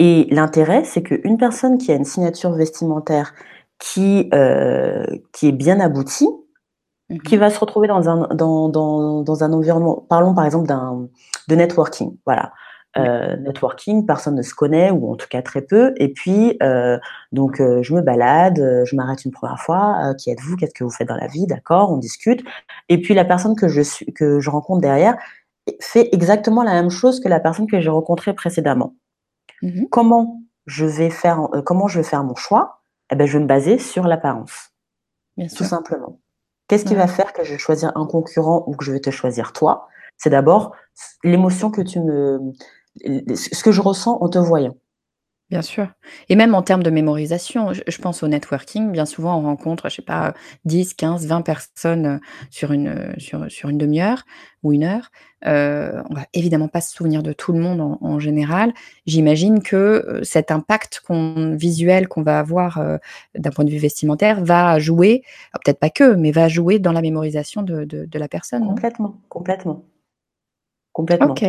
[0.00, 3.34] Et l'intérêt, c'est qu'une personne qui a une signature vestimentaire
[3.78, 6.28] qui, euh, qui est bien aboutie,
[7.10, 10.68] mmh qui va se retrouver dans un, dans, dans, dans un environnement, parlons par exemple
[11.48, 12.52] de networking, voilà.
[12.96, 15.92] Euh, networking, personne ne se connaît, ou en tout cas très peu.
[15.96, 16.98] Et puis, euh,
[17.32, 20.14] donc, euh, je me balade, je m'arrête une première fois.
[20.18, 22.42] Qui êtes-vous Qu'est-ce que vous faites dans la vie D'accord, on discute.
[22.88, 25.16] Et puis, la personne que je, suis, que je rencontre derrière
[25.80, 28.94] fait exactement la même chose que la personne que j'ai rencontrée précédemment.
[29.62, 32.82] Mmh comment je vais faire, euh, comment je vais faire mon choix?
[33.10, 34.70] Eh ben, je vais me baser sur l'apparence.
[35.56, 36.20] Tout simplement.
[36.68, 39.10] Qu'est-ce qui va faire que je vais choisir un concurrent ou que je vais te
[39.10, 39.88] choisir toi?
[40.16, 40.76] C'est d'abord
[41.24, 42.52] l'émotion que tu me,
[43.04, 44.76] ce que je ressens en te voyant.
[45.50, 45.88] Bien sûr.
[46.28, 48.92] Et même en termes de mémorisation, je, pense au networking.
[48.92, 50.32] Bien souvent, on rencontre, je sais pas,
[50.64, 52.18] 10, 15, 20 personnes euh,
[52.50, 54.22] sur une, euh, sur, sur une demi-heure
[54.62, 55.10] ou une heure.
[55.46, 58.72] Euh, on va évidemment pas se souvenir de tout le monde en, général.
[59.06, 62.80] J'imagine que euh, cet impact qu'on, visuel qu'on va avoir
[63.34, 65.24] d'un point de vue vestimentaire va jouer,
[65.64, 68.64] peut-être pas que, mais va jouer dans la mémorisation de, de, la personne.
[68.64, 69.84] Complètement, complètement.
[70.92, 71.30] Complètement.
[71.30, 71.44] Ok.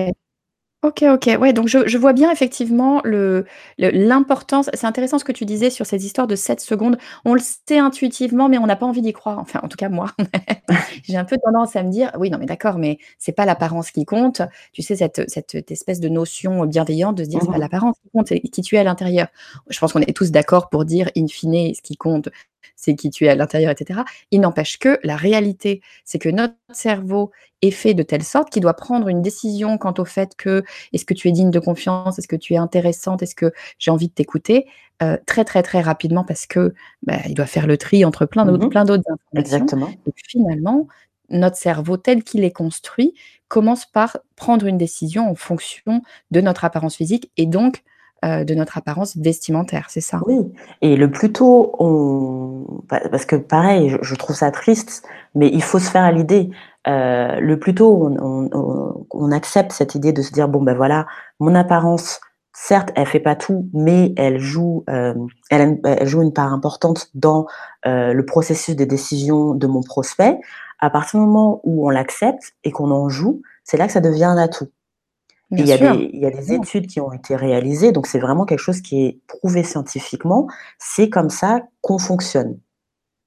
[0.83, 1.29] OK, OK.
[1.39, 3.45] Ouais, donc je je vois bien effectivement le
[3.77, 6.97] l'importance c'est intéressant ce que tu disais sur ces histoires de 7 secondes.
[7.23, 9.37] On le sait intuitivement, mais on n'a pas envie d'y croire.
[9.37, 10.07] Enfin, en tout cas moi.
[11.03, 13.91] J'ai un peu tendance à me dire: «Oui, non, mais d'accord, mais c'est pas l'apparence
[13.91, 14.41] qui compte».
[14.73, 17.95] Tu sais cette, cette espèce de notion bienveillante de se dire: «C'est pas mmh l'apparence
[18.01, 19.27] qui compte, c'est qui tu es à l'intérieur».
[19.69, 22.29] Je pense qu'on est tous d'accord pour dire in fine, ce qui compte,
[22.81, 24.01] c'est qui tu es à l'intérieur, etc.
[24.31, 28.63] Il n'empêche que la réalité, c'est que notre cerveau est fait de telle sorte qu'il
[28.63, 32.17] doit prendre une décision quant au fait que est-ce que tu es digne de confiance,
[32.17, 34.65] est-ce que tu es intéressante, est-ce que j'ai envie de t'écouter,
[35.03, 38.45] euh, très très très rapidement parce que bah, il doit faire le tri entre plein
[38.45, 39.39] d'autres, mmh plein d'autres informations.
[39.39, 39.89] Exactement.
[40.07, 40.87] Et finalement,
[41.29, 43.13] notre cerveau tel qu'il est construit
[43.47, 47.83] commence par prendre une décision en fonction de notre apparence physique et donc
[48.23, 50.19] euh, de notre apparence vestimentaire, c'est ça?
[50.27, 55.03] Oui et le plus tôt on parce que pareil, je trouve ça triste,
[55.33, 56.51] mais il faut se faire à l'idée.
[56.87, 58.15] Euh, le plus tôt
[59.11, 61.07] on accepte cette idée de se dire: «Bon, ben, voilà,
[61.39, 62.21] mon apparence,
[62.53, 65.15] certes, elle fait pas tout, mais elle joue, euh,
[65.49, 67.47] elle elle joue une part importante dans,
[67.85, 70.39] le processus des décisions de mon prospect».
[70.79, 74.01] À partir du moment où on l'accepte et qu'on en joue, c'est là que ça
[74.01, 74.69] devient un atout
[75.51, 78.19] il y, a des, il y, a des, études qui ont été réalisées, donc c'est
[78.19, 80.47] vraiment quelque chose qui est prouvé scientifiquement.
[80.79, 82.57] C'est comme ça qu'on fonctionne.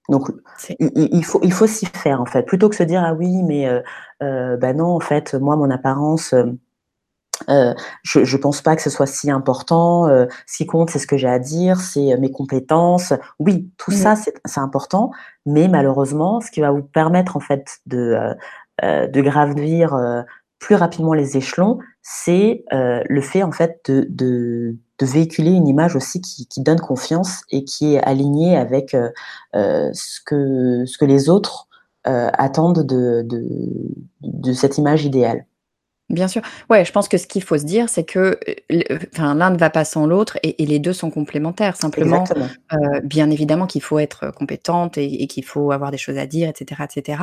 [0.08, 0.30] Donc
[0.78, 3.42] il, il, faut, il faut s'y faire en fait, plutôt que se dire ah oui
[3.42, 3.80] mais euh,
[4.22, 6.34] euh, bah non en fait moi mon apparence
[7.48, 10.06] euh, je ne pense pas que ce soit si important.
[10.46, 13.12] ce qui compte, c'est ce que j'ai à dire, c'est mes compétences.
[13.40, 15.10] Oui, tout mmh ça, c'est important.
[15.44, 18.16] Mais malheureusement, ce qui va vous permettre en fait de,
[18.82, 20.24] de gravir
[20.58, 26.62] plus rapidement les échelons, c'est le fait en fait de, véhiculer une image aussi qui,
[26.62, 28.96] donne confiance et qui est alignée avec
[29.52, 31.68] ce, que, ce que les autres
[32.04, 33.46] attendent de, de,
[34.22, 35.44] de cette image idéale.
[36.10, 36.42] Bien sûr.
[36.68, 38.38] Ouais, je pense que ce qu'il faut se dire, c'est que
[39.14, 41.76] enfin, l'un ne va pas sans l'autre et, les deux sont complémentaires.
[41.76, 42.24] Simplement,
[42.74, 46.50] euh, bien évidemment qu'il faut être compétente et, qu'il faut avoir des choses à dire,
[46.50, 46.82] etc.
[46.84, 47.22] etc.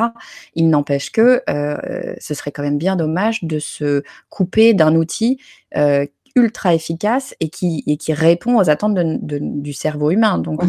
[0.55, 5.39] Il n'empêche que euh, ce serait quand même bien dommage de se couper d'un outil
[5.77, 10.39] euh, ultra efficace et qui, et qui répond aux attentes du cerveau humain.
[10.39, 10.63] Donc,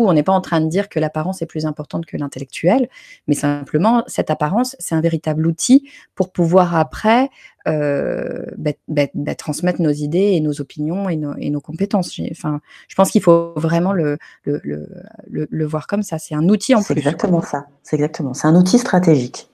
[0.00, 2.88] on n'est pas en train de dire que l'apparence est plus importante que l'intellectuel,
[3.28, 7.30] mais simplement, cette apparence, c'est un véritable outil pour pouvoir après
[7.66, 12.20] euh, bah, bah, bah, transmettre nos idées et nos opinions et nos, compétences.
[12.30, 16.18] Enfin, je pense qu'il faut vraiment le, le, voir comme ça.
[16.18, 16.88] C'est un outil en plus.
[16.88, 17.66] C'est exactement ça.
[17.82, 18.34] C'est exactement.
[18.34, 19.48] C'est un outil stratégique.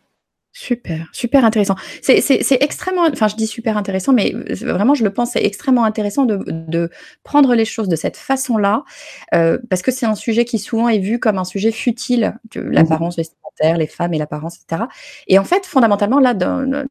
[0.53, 1.77] Super, super intéressant.
[2.03, 6.25] C'est extrêmement, enfin je dis super intéressant, mais vraiment je le pense, c'est extrêmement intéressant
[6.25, 6.91] de,
[7.23, 8.83] prendre les choses de cette façon-là,
[9.33, 12.61] euh, parce que c'est un sujet qui souvent est vu comme un sujet futile, mmh
[12.71, 14.85] l'apparence vestimentaire, les femmes et l'apparence, etc.
[15.29, 16.83] Et en fait, fondamentalement, là, dans,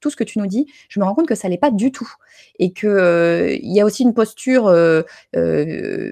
[0.00, 1.92] tout ce que tu nous dis, je me rends compte que ça l'est pas du
[1.92, 2.10] tout.
[2.58, 5.02] Et qu'il euh, il y a aussi une posture euh,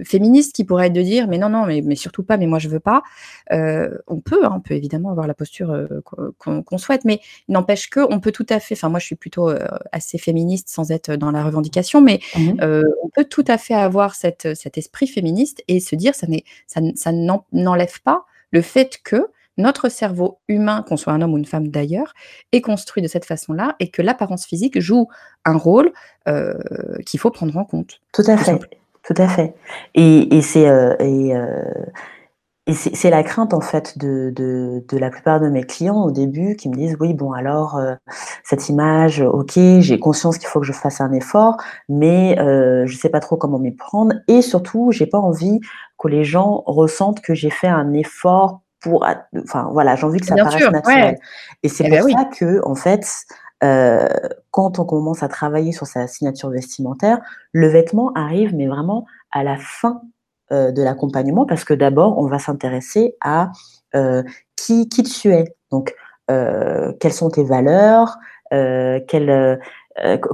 [0.05, 2.59] féministe qui pourrait être de dire, mais non, non, mais, mais surtout pas, mais moi
[2.59, 3.03] je veux pas.
[3.51, 5.89] on peut, hein, on peut évidemment avoir la posture
[6.39, 9.49] qu'on souhaite, mais n'empêche que on peut tout à fait, enfin moi je suis plutôt
[9.49, 13.59] euh, assez féministe sans être dans la revendication, mais mmh euh, on peut tout à
[13.59, 16.27] fait avoir cette, cet esprit féministe et se dire ça,
[16.67, 17.13] ça, ça
[17.53, 21.69] n'enlève pas le fait que notre cerveau humain, qu'on soit un homme ou une femme
[21.69, 22.13] d'ailleurs,
[22.53, 25.09] est construit de cette façon-là et que l'apparence physique joue
[25.45, 25.93] un rôle
[26.29, 26.55] euh,
[27.07, 28.01] qu'il faut prendre en compte.
[28.13, 28.61] Tout à fait,
[29.03, 29.55] tout à fait.
[29.95, 30.67] Et, et c'est
[32.69, 36.11] et c'est la crainte en fait de, de, de, la plupart de mes clients au
[36.11, 37.95] début qui me disent oui bon alors euh,
[38.43, 42.97] cette image ok j'ai conscience qu'il faut que je fasse un effort mais euh, je
[42.97, 45.61] sais pas trop comment m'y prendre et surtout j'ai pas envie
[45.97, 49.07] que les gens ressentent que j'ai fait un effort pour
[49.43, 51.19] enfin voilà j'ai envie que ça paraisse naturel
[51.63, 53.07] et c'est eh ben pour ça que en fait
[53.65, 54.07] euh,
[54.51, 57.19] quand on commence à travailler sur sa signature vestimentaire
[57.53, 60.03] le vêtement arrive mais vraiment à la fin
[60.53, 63.51] euh, de l'accompagnement parce que d'abord, on va s'intéresser à
[63.97, 64.23] euh,
[64.55, 65.45] qui, qui tu es.
[65.73, 65.93] Donc,
[66.29, 68.17] quelles sont tes valeurs,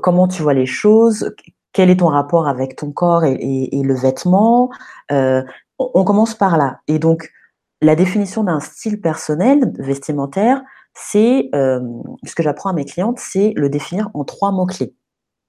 [0.03, 1.35] comment tu vois les choses,
[1.73, 4.71] quel est ton rapport avec ton corps et, le vêtement.
[5.11, 6.81] On, commence par là.
[6.89, 7.31] Et donc,
[7.83, 10.63] la définition d'un style personnel vestimentaire,
[10.95, 14.95] c'est ce que j'apprends à mes clientes, c'est le définir en trois mots-clés.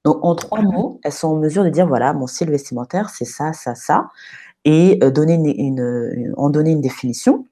[0.03, 3.25] Donc, en trois mots, elles sont en mesure de dire voilà, mon style vestimentaire, c'est
[3.25, 4.09] ça, ça, ça
[4.65, 7.45] et euh, donner une, en donner une définition,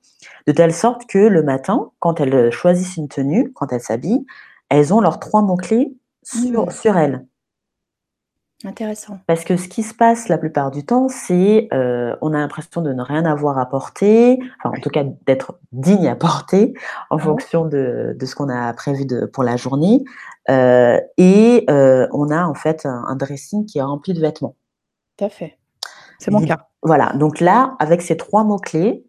[0.47, 4.25] de telle sorte que le matin, quand elles choisissent une tenue, quand elles s'habillent,
[4.69, 6.71] elles ont leurs trois mots-clés sur, mmh.
[6.71, 7.25] sur elles.
[8.63, 9.19] Intéressant.
[9.27, 12.81] Parce que ce qui se passe la plupart du temps, c'est euh, on a l'impression
[12.81, 16.73] de ne rien avoir à porter, enfin en tout cas d'être digne à porter
[17.09, 20.03] en fonction de, de ce qu'on a prévu de, pour la journée.
[20.49, 24.55] Euh, et on a en fait un, un, dressing qui est rempli de vêtements.
[25.17, 25.57] Tout à fait.
[26.19, 26.67] C'est mon cas.
[26.83, 29.03] Voilà, donc là, avec ces trois mots-clés,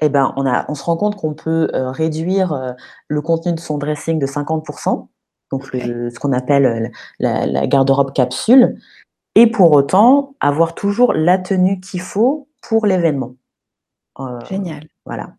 [0.00, 2.72] eh ben, on, a, on se rend compte qu'on peut euh, réduire euh,
[3.08, 5.08] le contenu de son dressing de 50%,
[5.50, 8.78] donc ce qu'on appelle euh, la, garde-robe capsule,
[9.34, 13.34] et pour autant avoir toujours la tenue qu'il faut pour l'événement.
[14.48, 14.88] Génial.
[15.06, 15.34] Voilà.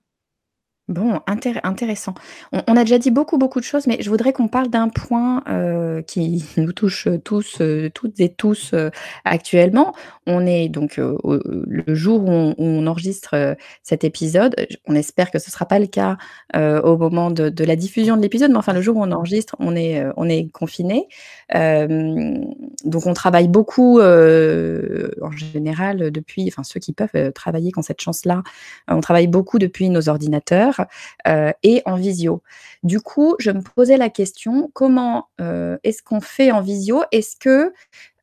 [0.89, 2.15] Bon, intéressant.
[2.51, 5.43] On, a déjà dit beaucoup, beaucoup de choses, mais je voudrais qu'on parle d'un point
[5.47, 8.89] euh, qui nous touche tous, euh, toutes et tous euh,
[9.23, 9.93] actuellement.
[10.25, 14.55] On est donc le jour où on, enregistre cet épisode.
[14.87, 16.17] On espère que ce ne sera pas le cas
[16.55, 19.75] au moment de, la diffusion de l'épisode, mais enfin le jour où on enregistre, on
[19.75, 21.07] est, on est confiné.
[21.51, 28.01] donc on travaille beaucoup en général depuis, enfin ceux qui peuvent travailler qui ont cette
[28.01, 28.43] chance-là,
[28.87, 30.78] on travaille beaucoup depuis nos ordinateurs.
[31.27, 32.41] Euh, et en visio.
[32.83, 37.03] Du coup, je me posais la question, comment euh, est-ce qu'on fait en visio?
[37.11, 37.73] Est-ce que,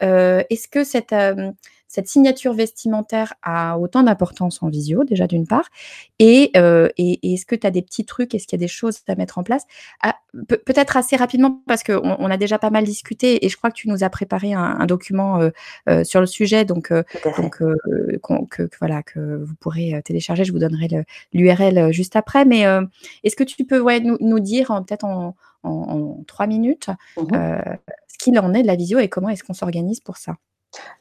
[0.03, 1.15] euh, est-ce que cette,
[1.97, 5.71] cette signature vestimentaire a autant d'importance en visio, déjà d'une part
[6.19, 6.53] et
[6.99, 8.35] et est-ce que tu as des petits trucs?
[8.35, 9.65] Est-ce qu'il y a des choses à mettre en place?
[10.03, 13.71] Ah, peut-être assez rapidement parce qu'on on a déjà pas mal discuté et je crois
[13.71, 15.41] que tu nous as préparé un document,
[16.05, 16.93] sur le sujet donc
[17.39, 17.59] donc
[18.51, 20.45] que voilà, que vous pourrez, télécharger.
[20.45, 20.89] Je vous donnerai
[21.33, 22.65] l'URL, juste après mais
[23.25, 27.59] est-ce que tu peux, ouais, nous nous dire peut-être en en 3 minutes, Mmh
[28.09, 30.37] ce qu'il en est de la visio et comment est-ce qu'on s'organise pour ça?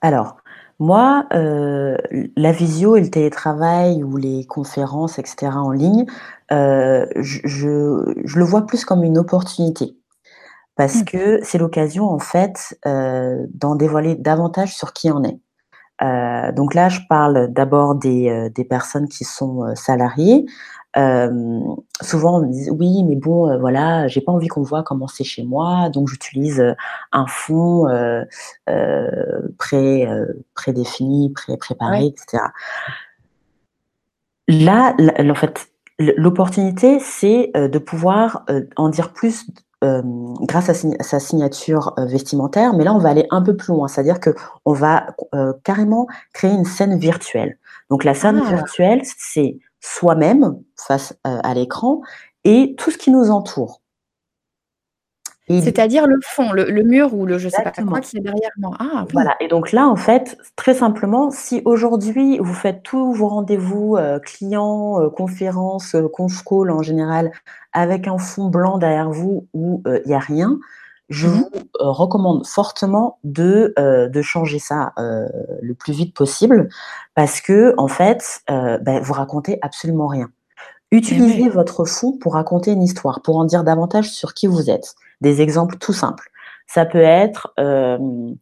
[0.02, 0.38] Alors,
[0.80, 1.98] moi, heu,
[2.38, 6.06] la visio et le télétravail ou les conférences et cetera en ligne,
[6.52, 9.98] heu, je je je le vois plus comme une opportunité.
[10.78, 11.06] Parce Mmh.
[11.06, 15.40] que c'est l'occasion en fait, heu, d'en dévoiler davantage sur qui on est.
[16.02, 20.46] Heu, donc là, je parle d'abord des, heu, des personnes qui sont, heu, salariées.
[22.02, 25.08] Souvent on me dit: «Oui, mais bon, heu, voilà, j'ai pas envie qu'on voit comment
[25.08, 26.64] c'est chez moi, donc j'utilise,
[27.12, 27.86] un fond,
[29.58, 30.08] pré
[30.56, 32.08] prédéfini, pré-préparé Ouais.
[32.08, 32.52] et cetera».
[34.48, 39.48] Là, en fait, l'opportunité, c'est, de pouvoir, en dire plus
[39.86, 43.74] hem, grâce à sa signature, heu, vestimentaire, mais là, on va aller un peu plus
[43.74, 43.88] loin.
[43.88, 47.58] C'est-à-dire qu'on va, heu, carrément créer une scène virtuelle.
[47.90, 48.50] Donc la scène Ah!
[48.56, 52.02] virtuelle, c'est soi-même face, à l'écran
[52.46, 53.82] et tout ce qui nous entoure.
[55.50, 58.02] Du C'est-à-dire le fond, le le mur ou le je sais pas quoi Exactement.
[58.02, 58.76] qui est derrière moi?
[58.80, 59.14] Ah oui!
[59.14, 63.98] Voilà et donc là, en fait, très simplement, si aujourd'hui vous faites tous vos rendez-vous,
[63.98, 67.32] heu, clients, heu, conférences, heu, conf call en général
[67.74, 70.60] avec un fond blanc derrière vous où, heu, il y a rien,
[71.10, 73.74] je Mmh vous, recommande fortement de,
[74.24, 76.70] changer ça, le plus vite possible
[77.16, 80.30] parce qu'en fait, heu, bah, vous racontez absolument rien.
[80.92, 84.96] Utilisez votre fond pour raconter une histoire, pour en dire davantage sur qui vous êtes.
[85.22, 86.30] Des exemples tout simples.
[86.68, 88.36] Ça peut être, hem,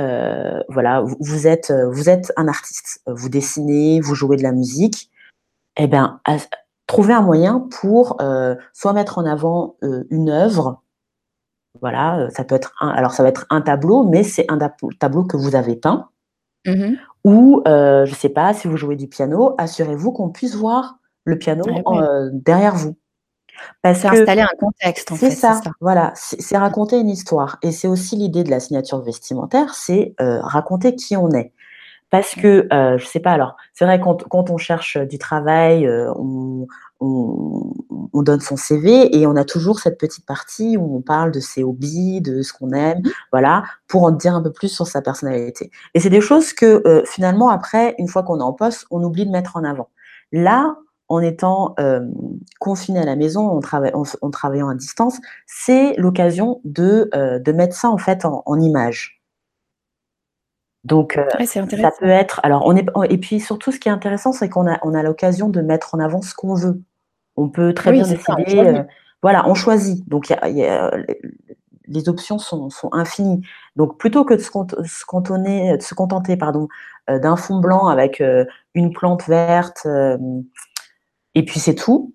[0.00, 4.52] heu, voilà, vous êtes, heu, vous êtes un artiste, vous dessinez, vous jouez de la
[4.52, 5.10] musique
[5.78, 6.48] et ben, as
[6.88, 9.76] trouvez un moyen pour, heu, soit mettre en avant,
[10.10, 10.82] une œuvre
[11.82, 14.58] voilà, ça peut être un alors ça va être un tableau, mais c'est un
[15.00, 16.08] tableau que vous avez peint
[16.64, 17.06] Mmh mh.
[17.24, 21.64] ou, je sais pas, si vous jouez du piano, assurez-vous qu'on puisse voir le piano
[21.76, 22.96] Eh en, heu, derrière vous.
[23.82, 25.70] Parce C'est installer un contexte en c'est fait, c'est ça, ça?
[25.80, 30.40] voilà, c'est raconter une histoire et c'est aussi l'idée de la signature vestimentaire, c'est, heu,
[30.42, 31.52] raconter qui on est.
[32.10, 35.86] Parce que, heu, je sais pas, alors, c'est vrai quand quand on cherche du travail,
[35.86, 36.66] heu, on
[37.00, 37.72] on
[38.14, 41.40] on donne son CV et on a toujours cette petite partie où on parle de
[41.40, 43.12] ses hobbies, de ce qu'on aime, Mmh mh.
[43.32, 46.82] voilà, pour en dire un peu plus sur sa personnalité et c'est des choses que,
[46.86, 49.88] heu, finalement après, une fois qu'on est en poste, on oublie de mettre en avant.
[50.32, 50.76] Là,
[51.08, 52.12] en étant, hem,
[52.60, 57.10] confinés à la maison, en trava en f en travaillant à distance, c'est l'occasion de,
[57.14, 59.20] heu, de mettre ça en fait en en images.
[60.84, 63.92] Donc, Ouais, c'est ça peut être alors on est et puis surtout ce qui est
[63.92, 66.80] intéressant, c'est qu'on a on a l'occasion de mettre en avant ce qu'on veut.
[67.36, 68.82] On peut très Oui, bien décider,
[69.22, 70.08] voilà, on choisit.
[70.08, 70.90] Donc il y a il y a
[71.88, 73.42] les options sont sont infinies.
[73.76, 76.68] Donc plutôt que de se cantonner de se contenter, pardon,
[77.08, 78.22] d'un fond blanc avec,
[78.74, 79.86] une plante verte,
[81.36, 82.14] et puis c'est tout,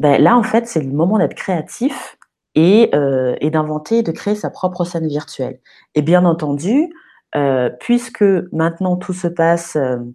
[0.00, 2.18] bah, là, en fait, c'est le moment d'être créatif
[2.54, 5.60] et heu et d'inventer, de créer sa propre scène virtuelle
[5.94, 6.92] et bien entendu,
[7.36, 10.12] heu, puisque maintenant tout se passe, hem,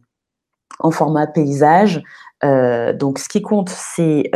[0.80, 2.04] en format paysage,
[2.44, 4.32] donc ce qui compte, c'est,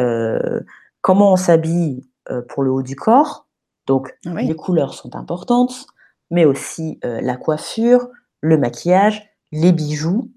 [1.01, 2.07] comment on s'habille,
[2.49, 3.47] pour le haut du corps.
[3.87, 4.47] Donc Oui.
[4.47, 5.87] les couleurs sont importantes,
[6.31, 8.07] mais aussi, la coiffure,
[8.41, 10.31] le maquillage, les bijoux.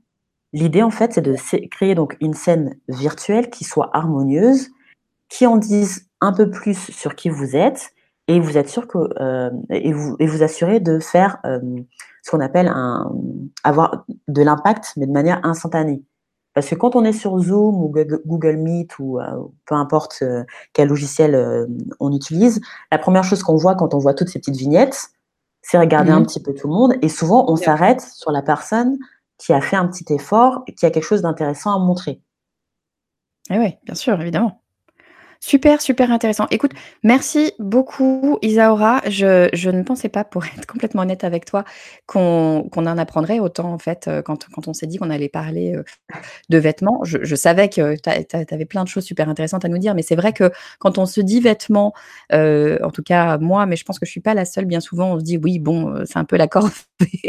[0.53, 1.37] L'idée, en fait, c'est de
[1.71, 4.69] créer donc une scène virtuelle qui soit harmonieuse,
[5.29, 7.91] qui en dise un peu plus sur qui vous êtes
[8.29, 11.85] et vous êtes sûr que, hem et vous et vous assurer de faire, hem,
[12.23, 13.13] ce qu'on appelle un
[13.65, 16.03] avoir de l'impact, mais de manière instantanée.
[16.53, 17.95] Parce que quand on est sur Zoom ou
[18.27, 19.25] Google Meet ou, heu,
[19.67, 20.25] peu importe,
[20.73, 21.69] quel logiciel,
[22.01, 22.61] on utilise,
[22.91, 25.11] la 1re chose qu'on voit quand on voit toutes ces petites vignettes,
[25.63, 28.43] c'est regarder Mmh un petit peu tout le monde et souvent on s'arrête sur la
[28.43, 28.99] personne
[29.41, 32.23] qui a fait un petit effort et qui a quelque chose d'intéressant à montrer.
[33.51, 34.60] Eh ouais, bien sûr, évidemment.
[35.43, 36.47] Super, super intéressant.
[36.51, 36.73] Écoute,
[37.03, 39.01] merci beaucoup Isaura.
[39.09, 41.65] Je je ne pensais pas, pour être complètement honnête avec toi,
[42.07, 45.31] qu'on qu'on en apprendrait autant en fait, heu, quand quand on s'est dit qu'on allait
[45.31, 45.85] parler, heu,
[46.51, 47.01] de vêtements.
[47.05, 50.03] Je je savais que tu avais plein de choses super intéressantes à nous dire, mais
[50.03, 50.51] c'est vrai que
[50.81, 51.95] quand on se dit vêtements,
[52.33, 54.81] heu, en tout cas moi, mais je pense que je suis pas la seule, bien
[54.81, 56.73] souvent on se dit: «Oui bon, c'est un peu la corvée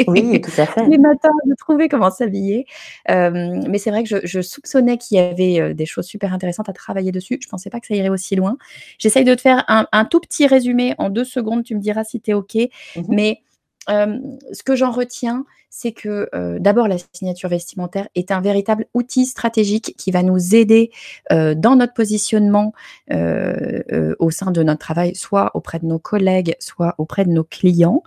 [0.07, 0.85] Oui, tout à fait.
[0.89, 2.65] les matins de trouver comment s'habiller».
[3.09, 6.73] Mais c'est vrai que je je soupçonnais qu'il y avait, des choses super intéressantes à
[6.73, 7.39] travailler dessus.
[7.43, 8.57] Je pensais pas que ça irait aussi loin.
[8.99, 12.03] J'essaye de te faire un un tout petit résumé en 2 secondes, tu me diras
[12.05, 12.55] si tu es OK.
[12.55, 13.05] Mmh mh.
[13.09, 13.41] Mais,
[13.89, 18.87] hem, ce que j'en retiens, c'est que euh, d'abord la signature vestimentaire est un véritable
[18.93, 20.91] outil stratégique qui va nous aider
[21.31, 22.73] euh, dans notre positionnement
[23.13, 27.45] euh, au sein de notre travail, soit auprès de nos collègues, soit auprès de nos
[27.45, 28.03] clients.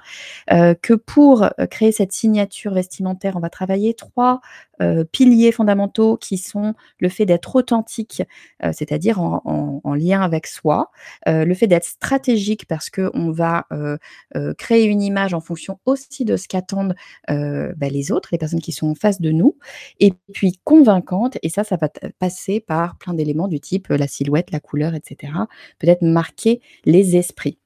[0.51, 4.41] que pour créer cette signature vestimentaire, on va travailler trois
[5.13, 8.23] piliers fondamentaux qui sont le fait d'être authentique,
[8.61, 10.91] c'est-à-dire en, lien avec soi,
[11.27, 13.67] le fait d'être stratégique parce que on va
[14.59, 16.95] créer une image en fonction aussi de ce qu'attendent
[17.77, 19.57] bah, les autres, les personnes qui sont en face de nous,
[20.01, 21.89] et puis convaincante, et ça, ça va
[22.19, 25.33] passer par plein d'éléments du type la silhouette, la couleur, etc.
[25.79, 27.59] Peut-être marquer les esprits.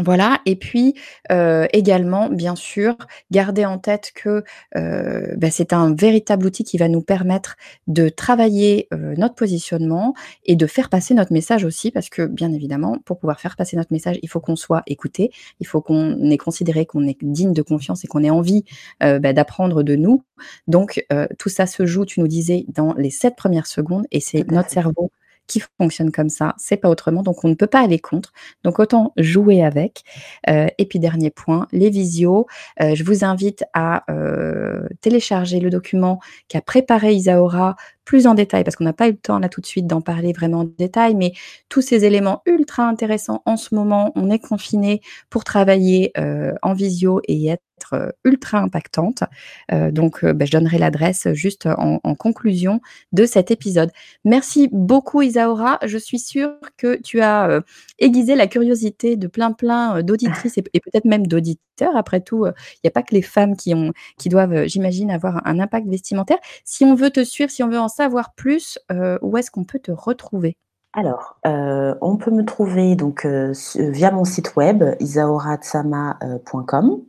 [0.00, 0.94] Voilà, et puis
[1.32, 2.96] euh, également, bien sûr,
[3.32, 4.44] garder en tête que
[4.76, 7.56] euh, bah, c'est un véritable outil qui va nous permettre
[7.88, 12.52] de travailler euh, notre positionnement et de faire passer notre message aussi, parce que bien
[12.52, 16.30] évidemment, pour pouvoir faire passer notre message, il faut qu'on soit écouté, il faut qu'on
[16.30, 18.64] ait considéré qu'on est digne de confiance et qu'on ait envie
[19.00, 20.22] bah, d'apprendre de nous.
[20.68, 21.04] Donc,
[21.38, 24.70] tout ça se joue, tu nous disais, dans les sept premières secondes, et c'est notre
[24.70, 25.10] cerveau
[25.48, 28.32] qui fonctionne comme ça, c'est pas autrement, donc on ne peut pas aller contre.
[28.62, 30.04] Donc autant jouer avec.
[30.48, 32.46] Euh, et puis dernier point, les visios.
[32.80, 37.74] Euh, je vous invite à euh, télécharger le document qu'a préparé Isaora
[38.08, 40.00] plus en détail, parce qu'on n'a pas eu le temps là tout de suite d'en
[40.00, 41.34] parler vraiment en détail, mais
[41.68, 46.14] tous ces éléments ultra intéressants en ce moment, on est confiné pour travailler
[46.62, 49.24] en visio et être ultra impactante.
[49.70, 52.80] donc, bah, je donnerai l'adresse juste en, conclusion
[53.12, 53.90] de cet épisode.
[54.24, 55.78] Merci beaucoup Isaura.
[55.84, 57.60] Je suis sûre que tu as
[57.98, 61.94] aiguisé la curiosité de plein plein d'auditrices et, peut-être même d'auditeurs.
[61.94, 65.46] Après tout, il n'y a pas que les femmes qui, ont, qui doivent, j'imagine, avoir
[65.46, 66.38] un impact vestimentaire.
[66.64, 69.64] Si on veut te suivre, si on veut en savoir plus, euh, où est-ce qu'on
[69.64, 70.56] peut te retrouver?
[70.94, 77.02] Alors, euh, on peut me trouver donc, euh, via mon site web isaoratsama.com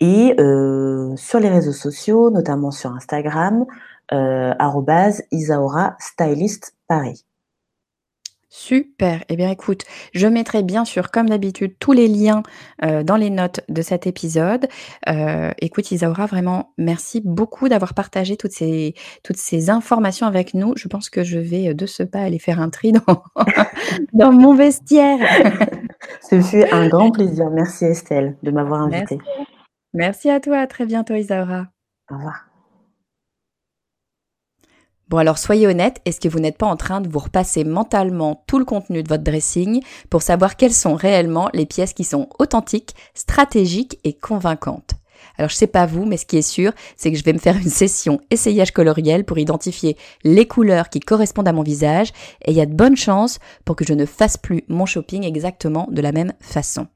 [0.00, 0.34] et
[1.16, 3.66] sur les réseaux sociaux, notamment sur Instagram,
[4.08, 7.24] arrobase Isaora Stylist Paris.
[8.54, 9.24] Super.
[9.30, 12.42] Eh bien, écoute, je mettrai bien sûr, comme d'habitude, tous les liens
[12.84, 14.68] euh, dans les notes de cet épisode.
[15.08, 18.94] Euh, écoute, Isaura, vraiment, merci beaucoup d'avoir partagé toutes ces,
[19.24, 20.74] toutes ces informations avec nous.
[20.76, 23.22] Je pense que je vais euh, de ce pas aller faire un tri dans,
[24.12, 25.18] dans mon vestiaire.
[26.20, 27.48] Ce fut un grand plaisir.
[27.50, 29.16] Merci Estelle de m'avoir invitée.
[29.16, 29.48] Merci.
[29.94, 30.58] merci à toi.
[30.58, 31.68] À très bientôt, Isaura.
[32.10, 32.51] Au revoir.
[35.08, 38.44] Bon alors soyez honnête, est-ce que vous n'êtes pas en train de vous repasser mentalement
[38.46, 42.28] tout le contenu de votre dressing pour savoir quelles sont réellement les pièces qui sont
[42.38, 44.94] authentiques, stratégiques et convaincantes?
[45.36, 47.38] Alors je sais pas vous, mais ce qui est sûr, c'est que je vais me
[47.38, 52.12] faire une session essayage coloriel pour identifier les couleurs qui correspondent à mon visage
[52.44, 55.24] et il y a de bonnes chances pour que je ne fasse plus mon shopping
[55.24, 56.86] exactement de la même façon.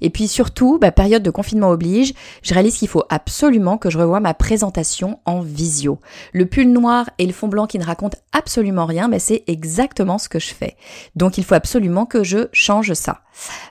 [0.00, 3.98] Et puis surtout, bah, période de confinement oblige, je réalise qu'il faut absolument que je
[3.98, 5.98] revoie ma présentation en visio.
[6.32, 10.18] Le pull noir et le fond blanc qui ne racontent absolument rien, mais c'est exactement
[10.18, 10.76] ce que je fais.
[11.16, 13.20] Donc il faut absolument que je change ça.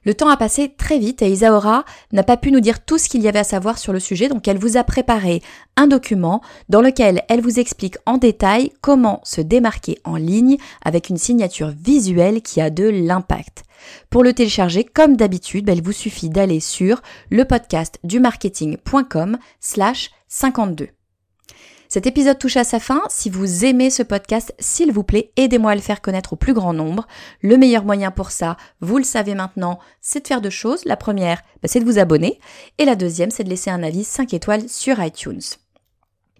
[0.04, 3.08] Le temps a passé très vite et Isaora n'a pas pu nous dire tout ce
[3.08, 5.42] qu'il y avait à savoir sur le sujet, donc elle vous a préparé
[5.78, 11.10] un document dans lequel elle vous explique en détail comment se démarquer en ligne avec
[11.10, 13.64] une signature visuelle qui a de l'impact.
[14.10, 18.00] Pour le télécharger, comme d'habitude, bah, il vous suffit d'aller sur le podcast
[19.60, 20.90] slash 52.
[21.94, 23.04] Cet épisode touche à sa fin.
[23.08, 26.56] Si vous aimez ce podcast, s'il vous plaît, aidez-moi à le faire connaître au plus
[26.56, 27.06] grand nombre.
[27.42, 30.86] Le meilleur moyen pour ça, vous le savez maintenant, c'est de faire deux choses.
[30.86, 32.40] La première, bah, c'est de vous abonner.
[32.80, 35.42] Et la deuxième, c'est de laisser un avis 5 étoiles sur iTunes.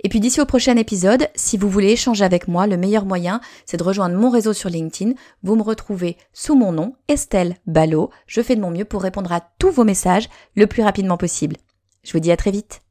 [0.04, 3.40] Et puis d'ici au prochain épisode, si vous voulez échanger avec moi, le meilleur moyen,
[3.66, 5.14] c'est de rejoindre mon réseau sur LinkedIn.
[5.44, 8.10] Vous me retrouvez sous mon nom, Estelle Ballot.
[8.28, 11.56] Je fais de mon mieux pour répondre à tous vos messages le plus rapidement possible.
[12.04, 12.83] Je vous dis à très vite.